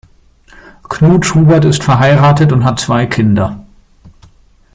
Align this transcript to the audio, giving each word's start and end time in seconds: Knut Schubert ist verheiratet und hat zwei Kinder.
Knut 0.89 1.27
Schubert 1.27 1.63
ist 1.63 1.83
verheiratet 1.83 2.51
und 2.51 2.65
hat 2.65 2.79
zwei 2.79 3.05
Kinder. 3.05 3.63